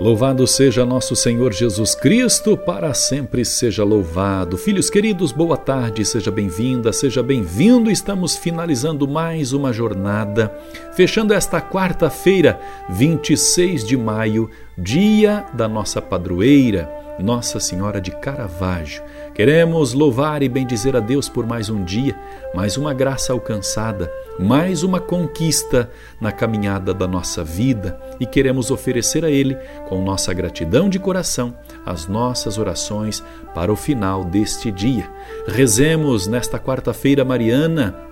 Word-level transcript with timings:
Louvado 0.00 0.46
seja 0.46 0.86
nosso 0.86 1.14
Senhor 1.14 1.52
Jesus 1.52 1.94
Cristo, 1.94 2.56
para 2.56 2.94
sempre 2.94 3.44
seja 3.44 3.84
louvado. 3.84 4.56
Filhos 4.56 4.88
queridos, 4.88 5.30
boa 5.30 5.58
tarde, 5.58 6.06
seja 6.06 6.30
bem-vinda, 6.30 6.90
seja 6.90 7.22
bem-vindo. 7.22 7.90
Estamos 7.90 8.34
finalizando 8.34 9.06
mais 9.06 9.52
uma 9.52 9.74
jornada, 9.74 10.50
fechando 10.94 11.34
esta 11.34 11.60
quarta-feira, 11.60 12.58
26 12.88 13.84
de 13.84 13.94
maio, 13.94 14.50
dia 14.78 15.44
da 15.52 15.68
nossa 15.68 16.00
padroeira, 16.00 16.90
Nossa 17.18 17.60
Senhora 17.60 18.00
de 18.00 18.10
Caravaggio. 18.10 19.02
Queremos 19.34 19.92
louvar 19.92 20.42
e 20.42 20.48
bendizer 20.48 20.96
a 20.96 21.00
Deus 21.00 21.28
por 21.28 21.46
mais 21.46 21.68
um 21.68 21.84
dia, 21.84 22.18
mais 22.54 22.76
uma 22.76 22.92
graça 22.94 23.32
alcançada, 23.32 24.10
mais 24.38 24.82
uma 24.82 25.00
conquista 25.00 25.90
na 26.20 26.32
caminhada 26.32 26.92
da 26.94 27.06
nossa 27.06 27.44
vida 27.44 27.98
e 28.18 28.26
queremos 28.26 28.70
oferecer 28.70 29.24
a 29.24 29.30
Ele, 29.30 29.56
com 29.88 30.02
nossa 30.02 30.32
gratidão 30.32 30.88
de 30.88 30.98
coração, 30.98 31.56
as 31.84 32.06
nossas 32.06 32.58
orações 32.58 33.22
para 33.54 33.72
o 33.72 33.76
final 33.76 34.24
deste 34.24 34.70
dia. 34.70 35.10
Rezemos 35.46 36.26
nesta 36.26 36.58
quarta-feira 36.58 37.24
mariana, 37.24 38.09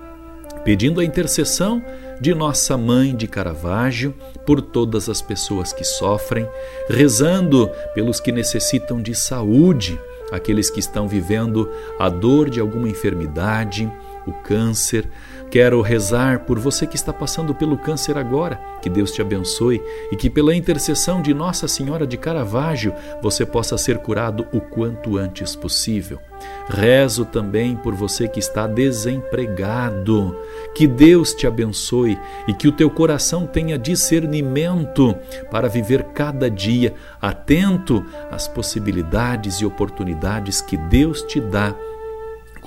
pedindo 0.64 1.00
a 1.00 1.04
intercessão 1.04 1.82
de 2.20 2.34
nossa 2.34 2.76
mãe 2.76 3.14
de 3.14 3.26
Caravaggio 3.26 4.14
por 4.44 4.60
todas 4.60 5.08
as 5.08 5.22
pessoas 5.22 5.72
que 5.72 5.84
sofrem, 5.84 6.48
rezando 6.88 7.70
pelos 7.94 8.20
que 8.20 8.32
necessitam 8.32 9.00
de 9.00 9.14
saúde 9.14 9.98
aqueles 10.30 10.70
que 10.70 10.80
estão 10.80 11.08
vivendo 11.08 11.70
a 11.98 12.08
dor 12.08 12.50
de 12.50 12.60
alguma 12.60 12.88
enfermidade, 12.88 13.90
o 14.28 14.32
câncer. 14.42 15.08
Quero 15.50 15.80
rezar 15.80 16.40
por 16.40 16.58
você 16.58 16.86
que 16.86 16.96
está 16.96 17.12
passando 17.12 17.54
pelo 17.54 17.78
câncer 17.78 18.18
agora. 18.18 18.60
Que 18.82 18.90
Deus 18.90 19.10
te 19.10 19.22
abençoe 19.22 19.82
e 20.12 20.16
que, 20.16 20.28
pela 20.28 20.54
intercessão 20.54 21.22
de 21.22 21.32
Nossa 21.32 21.66
Senhora 21.66 22.06
de 22.06 22.16
Caravaggio, 22.16 22.92
você 23.22 23.46
possa 23.46 23.78
ser 23.78 23.98
curado 23.98 24.46
o 24.52 24.60
quanto 24.60 25.16
antes 25.16 25.56
possível. 25.56 26.20
Rezo 26.68 27.24
também 27.24 27.74
por 27.74 27.94
você 27.94 28.28
que 28.28 28.38
está 28.38 28.66
desempregado. 28.66 30.36
Que 30.74 30.86
Deus 30.86 31.32
te 31.32 31.46
abençoe 31.46 32.18
e 32.46 32.52
que 32.52 32.68
o 32.68 32.72
teu 32.72 32.90
coração 32.90 33.46
tenha 33.46 33.78
discernimento 33.78 35.14
para 35.50 35.68
viver 35.68 36.04
cada 36.14 36.50
dia 36.50 36.94
atento 37.20 38.04
às 38.30 38.46
possibilidades 38.46 39.56
e 39.56 39.66
oportunidades 39.66 40.60
que 40.60 40.76
Deus 40.76 41.22
te 41.22 41.40
dá 41.40 41.74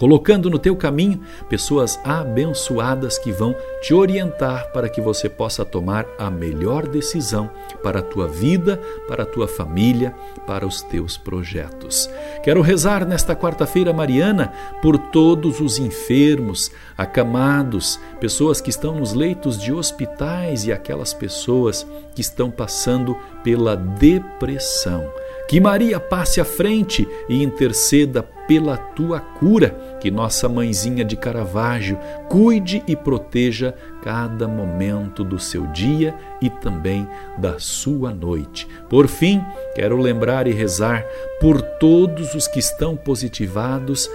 colocando 0.01 0.49
no 0.49 0.57
teu 0.57 0.75
caminho 0.75 1.21
pessoas 1.47 1.99
abençoadas 2.03 3.19
que 3.19 3.31
vão 3.31 3.55
te 3.83 3.93
orientar 3.93 4.71
para 4.71 4.89
que 4.89 4.99
você 4.99 5.29
possa 5.29 5.63
tomar 5.63 6.07
a 6.17 6.27
melhor 6.27 6.87
decisão 6.87 7.51
para 7.83 7.99
a 7.99 8.01
tua 8.01 8.27
vida, 8.27 8.81
para 9.07 9.21
a 9.21 9.25
tua 9.27 9.47
família, 9.47 10.11
para 10.47 10.65
os 10.65 10.81
teus 10.81 11.17
projetos. 11.17 12.09
Quero 12.43 12.63
rezar 12.63 13.05
nesta 13.05 13.35
quarta-feira 13.35 13.93
mariana 13.93 14.51
por 14.81 14.97
todos 14.97 15.59
os 15.59 15.77
enfermos, 15.77 16.71
acamados, 16.97 17.99
pessoas 18.19 18.59
que 18.59 18.71
estão 18.71 18.95
nos 18.95 19.13
leitos 19.13 19.55
de 19.55 19.71
hospitais 19.71 20.65
e 20.65 20.73
aquelas 20.73 21.13
pessoas 21.13 21.85
que 22.15 22.21
estão 22.21 22.49
passando 22.49 23.15
pela 23.43 23.77
depressão. 23.77 25.11
Que 25.51 25.59
Maria 25.59 25.99
passe 25.99 26.39
à 26.39 26.45
frente 26.45 27.05
e 27.27 27.43
interceda 27.43 28.23
pela 28.23 28.77
tua 28.77 29.19
cura. 29.19 29.97
Que 29.99 30.09
nossa 30.09 30.47
mãezinha 30.47 31.03
de 31.03 31.17
Caravaggio 31.17 31.99
cuide 32.29 32.81
e 32.87 32.95
proteja 32.95 33.75
cada 34.01 34.47
momento 34.47 35.25
do 35.25 35.37
seu 35.37 35.67
dia 35.67 36.15
e 36.41 36.49
também 36.49 37.05
da 37.37 37.59
sua 37.59 38.13
noite. 38.13 38.65
Por 38.89 39.09
fim, 39.09 39.43
quero 39.75 39.97
lembrar 39.97 40.47
e 40.47 40.53
rezar 40.53 41.05
por 41.41 41.61
todos 41.61 42.33
os 42.33 42.47
que 42.47 42.59
estão 42.59 42.95
positivados 42.95 44.09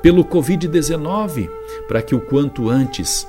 pelo 0.00 0.24
Covid-19, 0.24 1.50
para 1.88 2.00
que 2.00 2.14
o 2.14 2.20
quanto 2.20 2.70
antes 2.70 3.26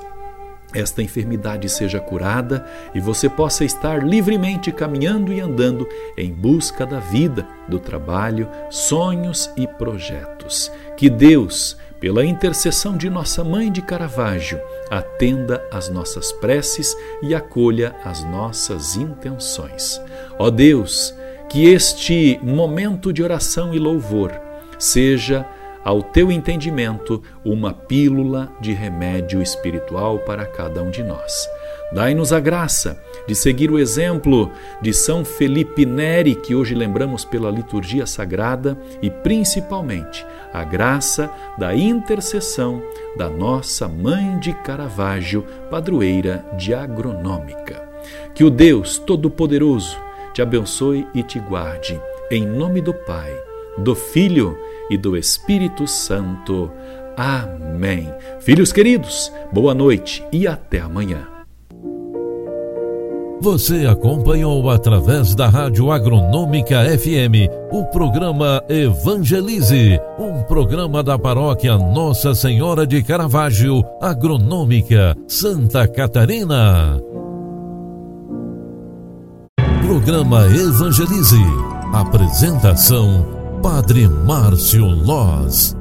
esta 0.73 1.01
enfermidade 1.01 1.69
seja 1.69 1.99
curada 1.99 2.65
e 2.93 2.99
você 2.99 3.29
possa 3.29 3.63
estar 3.63 4.05
livremente 4.05 4.71
caminhando 4.71 5.31
e 5.31 5.39
andando 5.39 5.87
em 6.17 6.31
busca 6.31 6.85
da 6.85 6.99
vida, 6.99 7.47
do 7.67 7.79
trabalho, 7.79 8.49
sonhos 8.69 9.49
e 9.55 9.65
projetos. 9.65 10.71
Que 10.97 11.09
Deus, 11.09 11.77
pela 12.01 12.25
intercessão 12.25 12.97
de 12.97 13.09
nossa 13.09 13.43
mãe 13.43 13.71
de 13.71 13.81
Caravaggio, 13.81 14.59
atenda 14.89 15.65
às 15.71 15.87
nossas 15.87 16.33
preces 16.33 16.95
e 17.21 17.33
acolha 17.33 17.95
as 18.03 18.23
nossas 18.25 18.97
intenções. 18.97 20.01
Ó 20.37 20.49
Deus, 20.49 21.15
que 21.49 21.65
este 21.65 22.39
momento 22.43 23.13
de 23.13 23.23
oração 23.23 23.73
e 23.73 23.79
louvor 23.79 24.33
seja 24.77 25.45
ao 25.87 26.03
teu 26.03 26.29
entendimento, 26.29 27.23
uma 27.45 27.73
pílula 27.73 28.51
de 28.59 28.73
remédio 28.73 29.41
espiritual 29.41 30.19
para 30.19 30.45
cada 30.45 30.83
um 30.83 30.91
de 30.91 31.01
nós. 31.01 31.47
Dai-nos 31.93 32.33
a 32.33 32.41
graça 32.41 33.01
de 33.25 33.33
seguir 33.33 33.71
o 33.71 33.79
exemplo 33.79 34.51
de 34.81 34.91
São 34.91 35.23
Felipe 35.23 35.85
Neri, 35.85 36.35
que 36.35 36.53
hoje 36.53 36.75
lembramos 36.75 37.23
pela 37.23 37.49
liturgia 37.49 38.05
sagrada, 38.05 38.77
e 39.01 39.09
principalmente 39.09 40.25
a 40.53 40.61
graça 40.61 41.31
da 41.57 41.73
intercessão 41.73 42.83
da 43.15 43.29
nossa 43.29 43.87
Mãe 43.87 44.37
de 44.39 44.51
Caravaggio, 44.63 45.45
padroeira 45.71 46.45
de 46.57 46.73
agronômica. 46.73 47.81
Que 48.35 48.43
o 48.43 48.49
Deus 48.49 48.97
Todo-Poderoso 48.97 49.97
te 50.33 50.41
abençoe 50.41 51.07
e 51.15 51.23
te 51.23 51.39
guarde. 51.39 51.97
Em 52.29 52.45
nome 52.45 52.81
do 52.81 52.93
Pai, 52.93 53.31
do 53.77 53.95
Filho 53.95 54.57
e 54.89 54.97
do 54.97 55.17
Espírito 55.17 55.87
Santo. 55.87 56.71
Amém. 57.15 58.13
Filhos 58.39 58.71
queridos, 58.71 59.31
boa 59.51 59.73
noite 59.73 60.23
e 60.31 60.47
até 60.47 60.79
amanhã. 60.79 61.27
Você 63.39 63.85
acompanhou 63.85 64.67
através 64.69 65.35
da 65.35 65.47
Rádio 65.47 65.91
Agronômica 65.91 66.83
FM 66.97 67.47
o 67.71 67.85
programa 67.85 68.63
Evangelize, 68.67 69.99
um 70.17 70.41
programa 70.43 71.03
da 71.03 71.19
paróquia 71.19 71.77
Nossa 71.77 72.33
Senhora 72.33 72.85
de 72.85 73.03
Caravaggio, 73.03 73.83
Agronômica, 74.01 75.15
Santa 75.27 75.87
Catarina. 75.87 76.99
Programa 79.85 80.45
Evangelize. 80.47 81.37
Apresentação 81.93 83.36
Padre 83.61 84.07
Márcio 84.07 84.85
Loz. 84.85 85.76